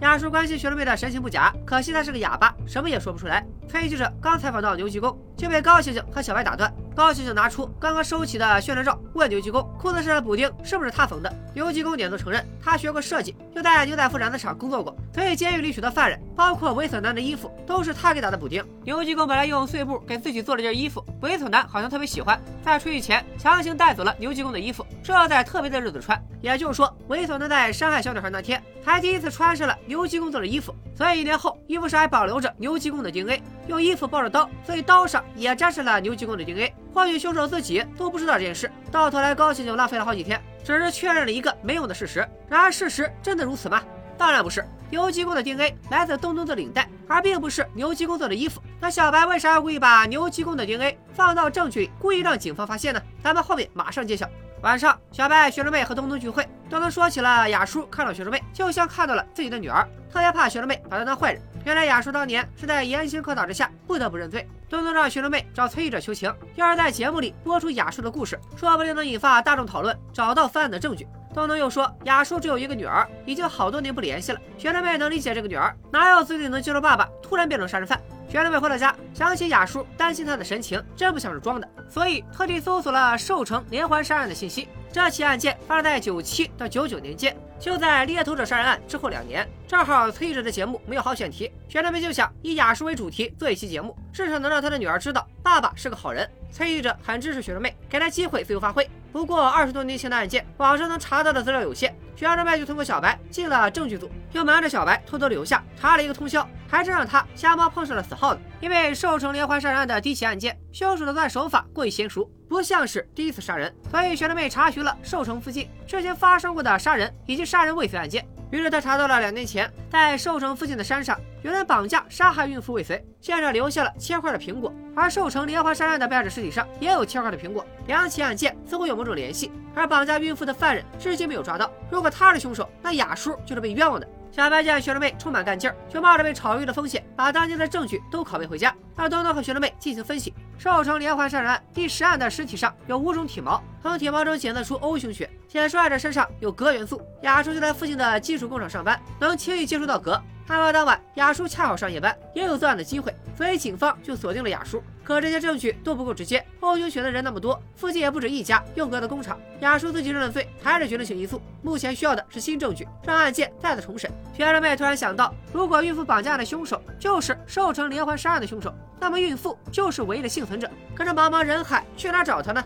[0.00, 3.44] 亚叔关心学生妹的神情不假，可惜她是个哑巴，什么也说不出来。
[3.68, 6.72] 崔记者刚采访到牛济公，就被高星星和小白打断。
[6.98, 11.32] 高刑警拿出刚刚收起的宣传照，问牛继公裤子上的补丁是不是他缝的。
[11.54, 18.64] 牛继公点头承认，他学过设计，又在牛仔服染色厂工作过，所以监狱里许多犯人，包括猥琐男的衣服，都是他给打的补丁。
[18.82, 26.20] 牛继公本来用碎布给自己做了件衣服，猥琐男好像特别喜欢，在出狱前强行带走了牛继公的衣服，这要在特别的日子穿。
[26.40, 33.40] 也就是说，猥琐男在伤害小女孩那天，还第一次穿上了牛继公做的衣服，所以一年后衣服上还保留着牛继公的 DNA。
[33.68, 36.72] 用衣服包着刀，所以刀上也沾上了牛继公的 DNA。
[36.94, 42.26] 或许凶手自己都不知道这件事，到头来高兴就浪费了好几天，只是确认了一个没用的事实。
[42.48, 43.82] 然而事实真的如此吗？
[44.16, 44.64] 当然不是。
[44.90, 48.62] 牛继公的 DNA 来自东东的领带，而并不是牛继公做的衣服。
[48.80, 53.00] 那小白为啥要故意把牛继公的 DNA 放到证据里，故意让警方发现呢？
[53.22, 54.28] 咱们后面马上揭晓。
[54.62, 61.40] 晚上，小白、学生妹和东东聚会，东东说起了雅叔看到学生妹，就像看到了自己的女儿，特别怕学生妹把他当坏人。
[61.64, 64.48] 原来雅叔当年是在严刑拷打之下不得不认罪。
[64.68, 71.06] 东东让学生妹找崔记者求情，要是在节目里播出雅叔的故事，说不定能引发大众讨论，找到犯案的证据。
[71.34, 74.40] 东东又说，雅叔只有一个女儿，已经好多年不联系了。
[74.56, 78.00] 学生妹能理解这个女儿，哪有嘴里能接受爸爸突然变成杀人犯？
[78.28, 84.68] 学生妹回到家，想起雅叔担心她的神情，真不像是装的，所以特地搜索了寿城连环杀人的信息。
[84.92, 96.28] 这起案件发生在九七到九九年间，就在猎头者杀人案之后两年，正好崔着的节目没有好选题，学生们就想以雅叔为主题做一期节目，至少能让他的女儿知道爸爸是个好人。
[96.50, 98.88] 崔记者很支持学生妹，给她机会自由发挥。
[99.12, 108.40] 不过二十多年前的案件，网上能查到的资料有限，学生妹就通过小白进了证据组，又瞒着小白偷偷留下查了一个通宵，还真让他瞎猫碰上了死耗子。
[108.60, 118.22] 因为寿城连环杀人案的第一起案件，凶手的作案手法过于娴熟，不像是第一次杀人，所以学生妹查询了寿城附近之前发生过的杀人以及杀人未遂案件。
[118.50, 129.50] 于是他查到了两年前在寿城附近的山上有人绑架杀害孕妇未遂，现场留下了切块的苹果，而寿城连环杀案的被害者尸体上也有切块的苹果，两起案件似乎有某种联系。
[129.74, 134.08] 而绑架孕妇的犯人至今没有抓到，如果他是凶手，那雅叔就是被冤枉的。
[134.38, 140.32] 小白见学生妹充满干劲儿，就冒着被炒鱿鱼的风险，把当年的证据都拷贝回家，让东东和学生妹进行分析。
[140.56, 147.02] 寿城连环杀人案第十案的尸体上有五种体毛，从体毛中检测出 O 型血，显示患者身上有镉元素。
[147.22, 150.12] 雅叔就在附近的金属工厂上班，能轻易接触到镉。
[150.12, 154.80] 案发当晚，雅叔恰好上夜班，也有作案的机会，所以警方就锁定了雅叔。
[155.07, 159.37] 可这些证据都不够直接，O 型血的人那么多，附近也不止一家用镉的工厂。
[159.59, 161.41] 雅叔自己认了罪，还是决定性因素。
[161.61, 164.09] 目前需要的是新证据，让案件再次重审。
[164.33, 170.71] 学生妹突然想到，如果孕妇绑架案的凶手就是寿城连环杀案的凶手，那么孕妇就是唯一的幸存者。
[170.95, 172.63] 可是茫茫人海，去哪儿找她呢？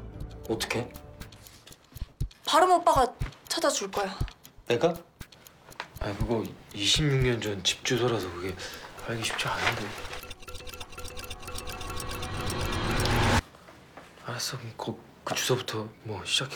[0.48, 0.88] 어떻게?
[2.46, 3.12] 바름 오빠가
[3.50, 4.16] 찾아줄 거야.
[4.68, 4.94] 내가?
[6.00, 6.44] 아 그거
[6.76, 8.54] 26년 전 집 주소라서 그게
[9.08, 10.11] 알기 쉽지 않은데.
[14.26, 16.56] 알았어 그럼 거, 그 주소부터 뭐 시작해.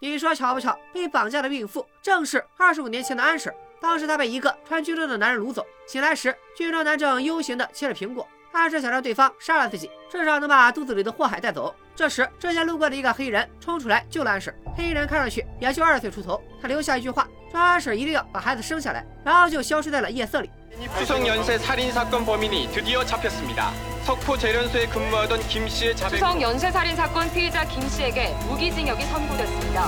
[0.00, 3.56] 你说巧不巧，被绑架的孕妇正是二十五年前的安婶儿。
[3.80, 8.26] 当时她被一个穿军装的男人掳走，醒来时，军装男正悠闲地切着苹果。
[8.52, 11.74] 安婶想让对方杀了自己，至少能把肚子里的祸害带走。
[11.94, 14.54] 这时，之前路过的一个黑衣人冲出来救了安婶。
[14.76, 20.50] 黑衣人看上去也就二十岁出头，他留下一句话，说安婶一定要把孩子生下来，然后就消失在了夜色里。
[24.08, 24.28] 추석 연쇄 살인 사건 범인이 드디어 잡혔습니다.
[24.28, 26.18] 석포 재련소에 근무하던 김 씨의 자백.
[26.18, 29.86] 추석 연쇄 살인 사건 피의자 김 씨에게 무기징역이 선고됐습니다.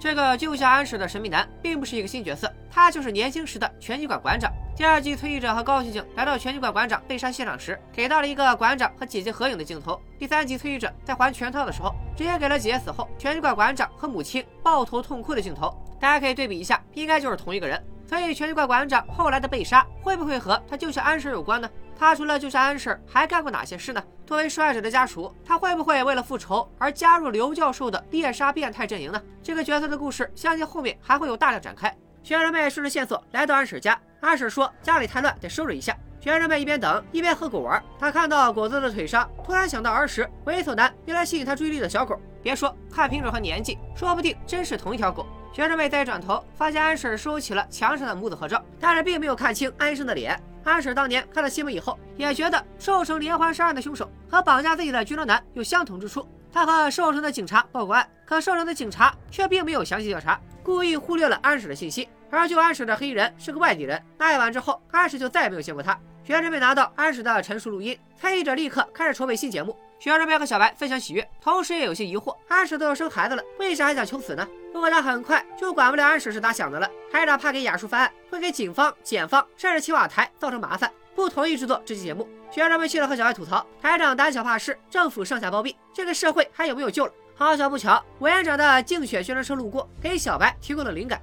[0.00, 4.52] 这个救下安婶的神秘男并不是一个新角色，他就是年轻时的拳击馆馆长。
[4.76, 9.98] 第二季，崔记者和高刑警来到拳击馆馆长被杀现场时，给到了一个馆长和姐姐合影的镜头。
[10.18, 15.72] 第三集，崔记者在还全套的时候，直接给了姐姐死后拳击馆馆长和母亲抱头痛哭的镜头。
[16.00, 17.82] 大家可以对比一下，应该就是同一个人。
[18.06, 21.70] 所以拳击馆馆长后来的被杀，会不会和他救下安婶有关呢？
[21.99, 24.01] 他除了救下安婶，还干过哪些事呢？
[24.25, 29.21] 作为受害者的家属，他会不会为了复仇而加入刘教授的猎杀变态阵营呢？
[29.43, 31.93] 这个角色的故事，相信后面还会有大量展开。
[32.23, 35.93] 学生妹顺着线索来到安婶家，安婶说家里太乱，得收拾一下。
[36.21, 42.17] 学生妹一边等一边和狗玩，她看到果子的腿上，突然想到儿时猥琐男用来吸引她注意力的小狗。
[42.41, 45.25] 别说看品种和年纪，说不定真是同一条狗。
[45.51, 50.41] 学生妹再转头，发现安婶收起了墙上的母子合照，但是并没有看清安生的脸。
[50.63, 56.27] 安婶当年看了新闻以后，也觉得寿城连环杀人的凶手和绑架自己的军装男有相同之处。
[56.51, 62.07] 他和寿城的警察报过案，可寿城的警察却并没有详细调查，故意忽略了安婶的信息。
[62.29, 65.97] 而救安婶的黑衣人是个外地人，那一晚之后，安婶就再也没有见过他。
[66.23, 69.75] 学生妹拿到安婶的陈述录音，参与者立刻开始筹备新节目。
[69.99, 74.47] 学生妹和小白分享喜悦，同时也有些疑惑：安史都要生孩子了，为啥还想求死呢？
[74.71, 76.89] 不过他很快就管不了安史是咋想的了。
[77.11, 82.25] 台长怕给雅叔翻案，会给警方、检方甚至青瓦台造成麻烦，不同意制作这期节目。
[82.49, 87.11] 学生妹去了和小白吐槽：台长胆小怕事，政府上下包庇，这个社会还有没有救了？
[87.35, 91.21] 好巧不巧，委员长的竞选宣传车路过，给小白提供了灵感。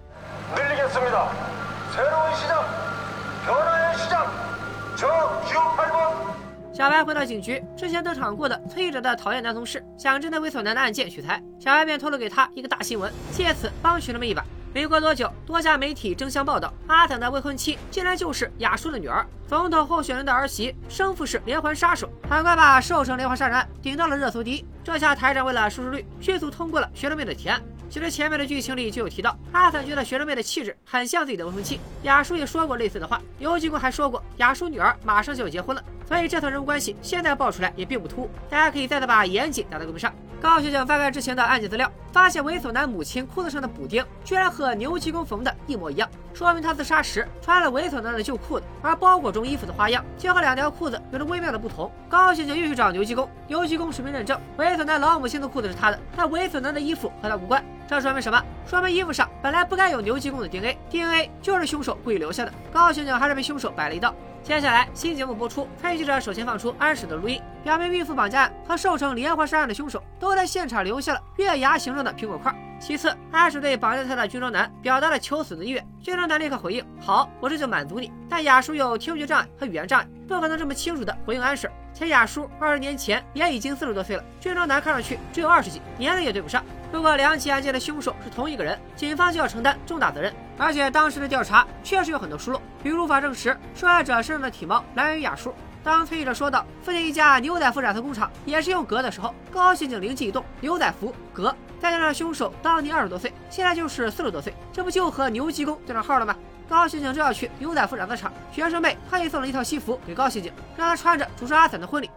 [6.77, 14.45] 小白回到警局，之前登场过的崔哲的讨厌男同事想针对猥琐男的案件取材，小白便透露给他一个大新闻，借此帮学生们一把。
[14.75, 24.63] 没过多久，多家媒体争相报道，阿坦的未婚妻竟然就是雅叔的女儿，总统候选人的儿媳，生父是连环杀手，很快把寿城连环杀人案顶到了热搜第一。
[24.85, 27.59] 这下台长为了收视率，迅速通过了学生妹的提案。
[27.89, 35.83] 其实前面的剧情里就有提到，阿坦觉得学生妹的气质很像自己的未婚妻，雅叔也说过类似的话，刘继公还说过雅叔女儿马上就要结婚了。
[36.07, 40.13] 所以这层人物关系现在爆出来也并不突兀，大家可以再次把严谨打在公屏上。
[40.41, 51.91] 高刑警翻翻之前的案件资料，发现猥琐男母亲裤子上的补丁居然和牛继公缝的一模一样，说明他自杀时穿了猥琐男的旧裤子，而包裹中衣服的花样却和两条裤子有着微妙的不同。
[52.09, 57.65] 高刑警又去找牛继公，牛继公实名认证猥琐男老母亲的裤子是他的，但猥琐男的衣服和他无关。
[57.89, 58.43] 这说明什么？
[58.67, 62.53] 说明衣服上本来不该有牛继公的 DNA，DNA 就是凶手故意留下的。
[62.73, 64.13] 高刑警还是被凶手摆了一道。
[64.43, 72.55] 接下来，新节目播出，参与记者首先放出安史的录音，表明孕妇绑架案和寿城连环杀案的凶手都在现场留下了月牙形状的苹果块。
[72.79, 81.71] 其次，安史对绑架他的军装男表达了求死的意愿，军装男立刻回应：“好，我这就满足你。”但雅叔有听觉障碍和语言障碍，不可能这么清楚的回应安史。
[81.95, 86.63] 且雅叔二十年前也已经四十多岁了，军装男看上去只有二十几，年龄也对不上。
[86.93, 90.33] 如果两起案件的凶手是同一个人，警方就要承担重大责任。
[90.57, 95.53] 而且当时的调查确实有很多疏漏，比如无法证实受害者身上的体毛来源于雅叔。
[95.83, 106.35] 当崔记者说到附近一家牛仔服染色工厂也是用革的时候，高刑警灵机一动，牛仔服革，再加上凶手当年二十多岁，现在就是四十多岁，这不就和牛技工对上号了吗？
[106.69, 112.11] 高刑警正要去牛仔服染色厂，学生妹特意送了一套西服给高刑警，让他穿着主持阿伞的婚礼。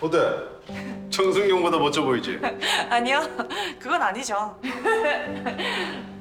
[0.00, 0.18] 어때?
[1.10, 2.40] 정승용보다 멋져 보이지?
[2.90, 3.22] 아니요,
[3.78, 4.58] 그건 아니죠.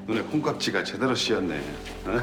[0.05, 1.59] 눈에 콩깍지가 제대로 씌었네.
[2.05, 2.21] 어?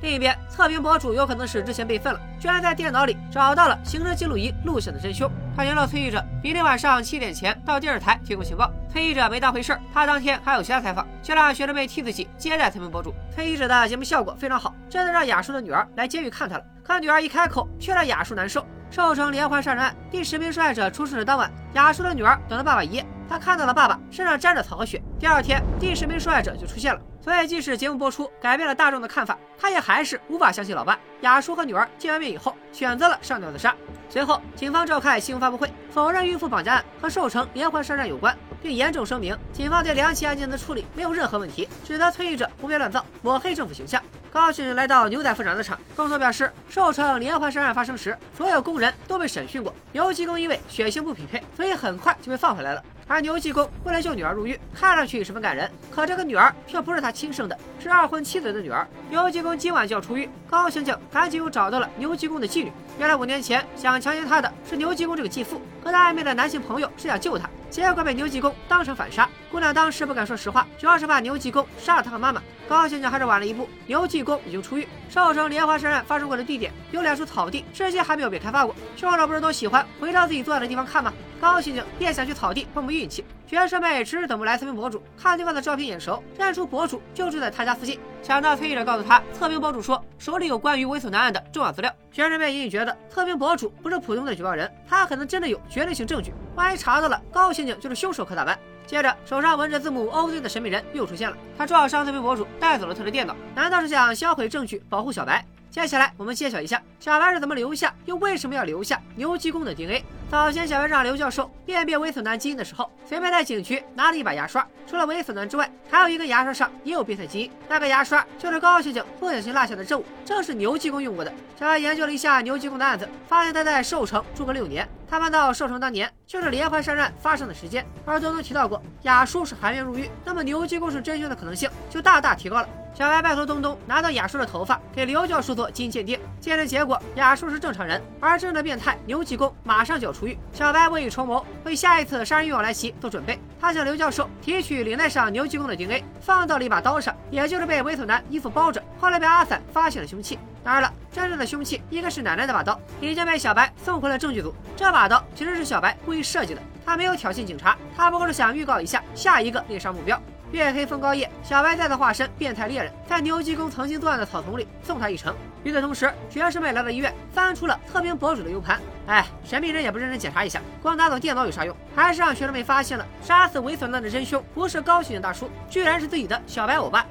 [0.00, 5.28] 另一边，测评博主有可能是之前被愤了，居然在电脑里找到了行车记录仪录像的真凶。
[5.56, 8.70] 他联络崔记者，明天晚上七点前到电视台提供情报。
[8.88, 13.12] 崔记者没当回事儿，他当天还有其他采访，就让学生妹替自己接待测评博主。
[13.34, 16.64] 崔记者的节目效果非常好，真的让雅叔的女儿来监狱看他了。
[16.84, 18.64] 可女儿一开口，却让雅叔难受。
[18.93, 25.01] 寿城连环杀人案第十名受害者出事的当晚，雅叔的女儿等了爸爸一夜，她看到了爸爸身上沾着草和血。
[25.19, 27.01] 第二天，第十名受害者就出现了。
[27.19, 30.99] 所以，即使节目播出改变了大众的看法，他也还是无法相信老爸。
[31.21, 33.73] 雅叔和女儿见完面以后，选择了上吊自杀。
[34.09, 43.99] 随后，警方召开新闻发布会，否认孕妇绑架案和寿城连环杀人案有关，并严重声明，警方对两起案件的处理没有任何问题，指责参与者胡编乱造，抹黑政府形象。
[44.29, 52.83] 高刑警来到牛仔服染色厂，工作表示，寿城连环杀人案发生时，所有工人都被审讯过，油漆工因为血型不匹配，所以很快就被放回来了。
[53.07, 58.85] 而牛继公为了救女儿入狱，看上去十分感人，可这个女儿却不是他亲生的，是二婚妻子的女儿。
[59.09, 62.71] 牛继公今晚就要出狱，高刑警赶紧又找到了牛继公的继女。
[62.99, 69.29] 原来五年前想强奸他的是牛继公这个继父，和他暧昧的男性朋友是想救他，结果被牛继公当场反杀。
[69.49, 72.41] 姑娘当时不敢说实话，主要是怕牛继公杀了她和妈妈。
[72.67, 74.85] 高刑警还是晚了一步，牛继公已经出狱。
[75.09, 78.75] 寿城连环杀人案发生过的地点有两处草地，至今还没有被开发过。
[78.97, 81.13] 凶手不是都喜欢回到自己作案的地方看吗？
[81.43, 83.25] 高刑警便想去草地碰碰运气。
[83.45, 87.99] 学生妹迟迟等不来测评博主，看对方的照片眼熟，认出博主就住在他家附近。
[88.21, 96.33] 想到崔记者告诉他，测评博主说手里有关于猥琐男案的重要资料，学生妹隐隐觉得测评博主不是普通的举报人，他可能真的有绝对性证据。
[96.55, 98.57] 万一查到了，高刑警就是凶手可咋办？
[98.87, 105.45] 接着，手上纹着字母 OZ 的神秘人又出现了，他撞伤这名博主，带走了他的电脑，难道是想销毁证据，保护小白？
[105.69, 110.05] 接下来，我们揭晓一下小白是怎么留下，又为什么要留下牛基公的 DNA。
[110.33, 117.51] 早先小白让刘教授辨别猥琐男基因的时候，随便在警局拿了一把牙刷，除了猥琐男之外，还有一根牙刷上也有变态基因。
[117.69, 121.31] 那个牙刷就是高刑警不小心落下的证物，正是牛基公用过的。
[121.55, 124.89] 小白研究了一下牛基公的案子，发现他在寿城住过六年。
[125.07, 132.67] 他搬到寿城当年就是连环杀人案发生的时间，而东东提到过雅叔是含冤入狱，那么牛基公是真凶的可能性就大大提高了。
[132.93, 140.37] 小白拜托东东拿到雅叔的头发给刘教授做基因鉴定，鉴定结果雅叔是正常人，而真正的变态牛基公马上就要出狱。
[140.51, 143.39] 小白未雨绸缪，为下一次杀人欲望来袭做准备。
[143.59, 150.37] 他向刘教授提取领带上牛基公的 DNA，放到了一把刀上，也就是被猥琐男衣服包着，后来被阿伞发现了凶器。
[150.63, 154.53] 当然了，真正的凶器应该是奶奶那把刀，已经被小白送回了证据组。
[154.77, 160.21] 这把刀其实是小白故意设计的，他没有挑衅警察，他不过是想预告一下下一个猎杀目标。
[160.53, 165.35] 月黑风高夜，小白再次化身变态猎人，在牛基公曾经作案的草丛里送他一程。
[165.63, 168.79] 与此同时，学生们来到医院，翻出了测评博主的 U 盘。
[169.07, 171.75] 哎，神秘人也不认真检查一下，光拿走电脑有啥用？
[171.95, 177.03] 还是让学生们发现了杀死猥琐男的真凶不是高刑警大叔，居然是自己的小白欧巴。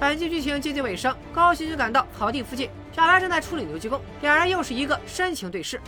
[0.00, 5.80] 本集剧情接近尾声，高刑警赶到草地附近，小白正在处理牛基公，两人又是一个深情对视。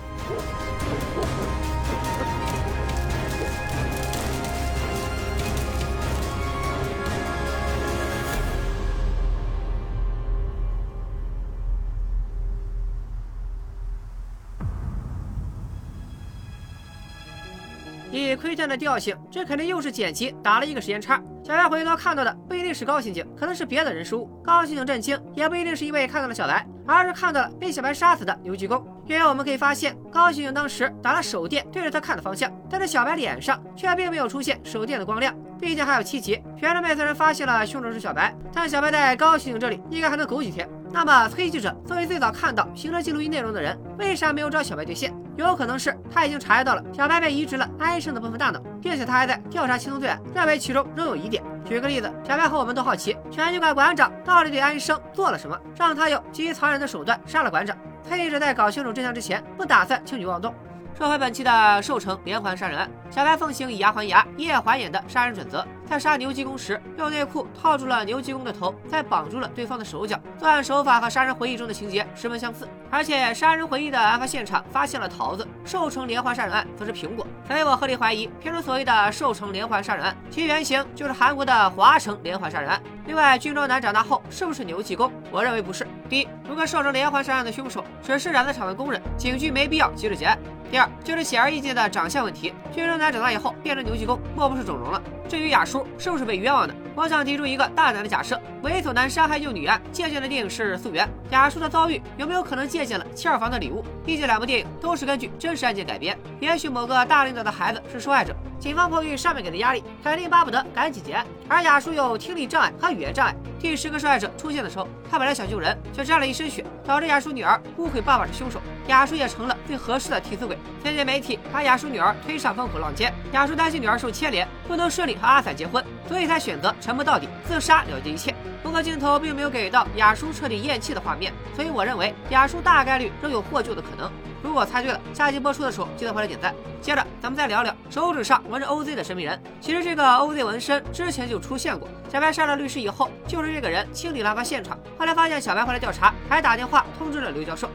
[18.25, 21.23] 以窥探的调性，这肯定又是剪辑打了一个时间差。
[21.43, 24.27] 小白回头看到的不一定是高刑警，可能是别的人失误。
[24.43, 28.83] 高刑警震惊，也不一定是因为看到了小白，而是看到了被小白杀死的牛基公。
[29.07, 35.35] 因为我们可以发现，高刑警当时打了手电对着他看的方向，但是小白脸上却并没有出现手电的光亮。
[35.61, 40.69] 毕竟还有七集，学生们虽然发现了凶手是小白，但小白在高刑警这里应该还能苟几天。
[40.95, 45.13] 那么，崔记者作为最早看到行车记录仪内容的人，为啥没有找小白对线？
[45.37, 51.43] 有可能是他已经察觉到了小白被移植了安生的部分大脑，并且他还在调查轻松罪案，认为其中仍有疑点。
[51.65, 57.77] 举个例子，小白和我们都好奇，拳击馆馆长到底对安生做了什么，让他用极其残忍的手段杀了馆长。
[58.05, 60.55] 崔记者在搞清楚真相之前，不打算轻举妄动。
[60.97, 70.19] 说回本期的寿城连环杀人案，小白奉行以牙还牙、以眼还眼的杀人准则，在杀牛基公时，用内裤套住了牛基公的头，再绑住了对方的手脚。
[70.39, 77.27] 作案手法和《杀人回忆》中的情节十分相似，而且《杀人回忆》的案发现场发现了桃子，寿城连环杀人案则是苹果。
[77.47, 82.83] 所以我合理怀疑，片中所谓的寿城连环杀人案，其原型就是韩国的华城连环杀人案。
[83.07, 85.13] 另外，军装男长大后是不是牛基公？
[85.31, 85.87] 我认为不是。
[86.09, 90.39] 第一，如果寿城连环杀案的凶手只是染色厂的工人，警局没必要急着结案。
[90.71, 95.01] 第二，就是显而易见的长相问题，军装男长大以后变成牛技工，莫不是整容了？
[95.29, 103.83] 至于雅叔是不是被冤枉的，我想提出一个大胆的假设：猥琐男伤害幼女案借鉴的电影是《素媛》，雅叔的遭遇有没有可能借鉴了《七二房的礼物》？
[104.05, 108.35] 毕竟两部电影都是根据真实案件改编，也许某个大领导的孩子是受害者，
[108.65, 111.27] 警方迫于上面给的压力，肯定巴不得赶紧结案。
[111.47, 120.57] 而雅叔有听力障碍和语言障碍，第十个受害者出现的时候，他本来想救人，却沾了一身血，导致雅叔女儿误会爸爸是凶手，雅叔也成了最合适的替死鬼。
[120.83, 128.34] 最近媒体把雅叔女儿推上风口浪尖，雅叔担心女儿受牵连，不能顺利和阿伞结婚，所以才选择沉默到底，自杀了结一切。
[128.75, 134.11] 不过镜头并没有给到雅叔彻底咽气的画面，所以我认为雅叔大概率仍有获救的可能。
[134.43, 136.53] 如果猜对了，下集播出的时候记得回来点赞。
[136.83, 139.41] 接着咱们再聊聊手指上纹着 OZ 的神秘人。
[139.61, 141.89] 其实这个 OZ 纹身之前就出现过。
[142.13, 144.77] 小白杀了律师以后，就是这个人清理案发现场。
[144.99, 147.71] 后来发现小白回来调查，还打电话通知了刘教授。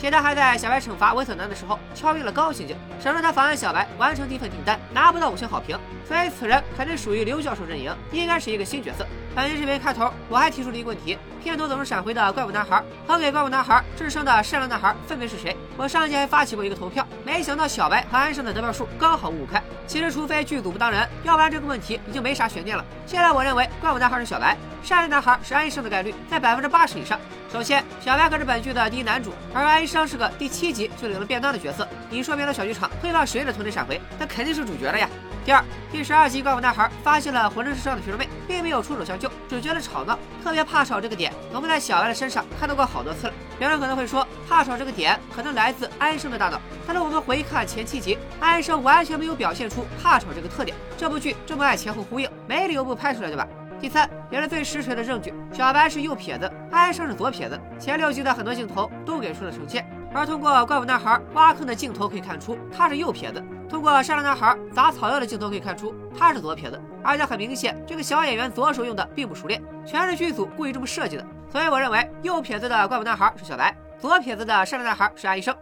[0.00, 5.78] 且他还在小白惩罚猥琐男的时候，敲晕了高刑警，省得他妨碍小白完成第一份订单，拿不到五星好评。
[6.08, 9.06] 所以此人肯定属于刘教授阵营，应该是一个新角色。
[9.36, 15.54] 本期视频开头我还提出了一个问题：片头总是闪回的怪物男孩和给怪物男孩智胜的善良男孩分别是谁？
[15.76, 19.62] 我上期还发起过一个投票，没想到小白和安生的得票数刚好五五开。
[19.86, 22.84] 其实除非剧组不当人，要不然这个问题已经没啥悬念了。
[23.06, 27.20] 现在我认为怪物男孩是小白，善良男孩是安生的概率在百分之八十以上。
[27.52, 29.89] 首先，小白可是本剧的第一男主，而安。
[29.90, 31.86] 生是个第七集就领了便当的角色。
[32.08, 34.00] 你说别的小剧场会让谁的团队闪回？
[34.18, 35.08] 那肯定是主角了呀。
[35.44, 40.16] 第二，第十二集怪物男孩发现了浑身是伤的学生妹，并没有出手相救，只觉得吵闹。
[40.44, 43.32] 特别怕吵这个点，我们在小白的身上看到过好多次了。
[43.58, 50.76] 有人可能会说，怕吵这个点可能来自安生的大脑，但是我们回看前七集，安生完全没有表现出怕吵这个特点。
[50.96, 53.48] 这部剧这么爱前后呼应，没理由不拍出来对吧？
[53.80, 57.58] 第三，也是最实锤的证据，小白是右撇子，安生是左撇子。
[57.78, 59.88] 前六集的很多镜头都给出了呈现。
[60.12, 66.78] 而通过怪物男孩挖坑的镜头可以看出他是右撇子，通过善良男孩砸草药的镜头可以看出他是左撇子。
[67.02, 71.24] 而且很明显，这个小演员左手用的并不熟练，全是剧组故意这么设计的。
[71.50, 75.56] 所以我认为右撇子的怪物男孩是小白，左撇子的善良男孩是安医生。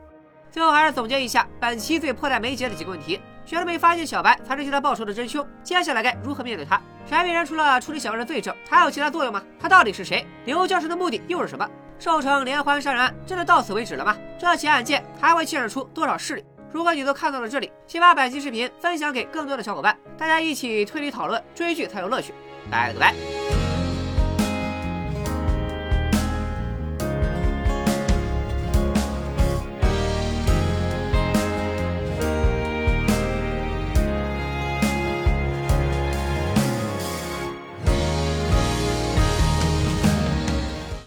[0.51, 6.79] 最后还是总结一下本期最迫在眉睫的几个问题：学生妹发现小白才是替他报仇的真凶，接下来该如何面对他？
[7.09, 9.43] 神秘人除了处理小人的罪证，还有其他作用吗？
[9.59, 10.27] 他到底是谁？
[10.45, 11.67] 刘教授的目的又是什么？
[11.99, 14.15] 寿成连环杀人案真的到此为止了吗？
[14.39, 16.45] 这起案件还会牵扯出多少势力？
[16.71, 22.35] 如果你都看到了这里，请把本期视频分享给更多的小伙伴，大家一起推理讨论，追剧才有乐趣。
[22.71, 23.58] 拜了个拜。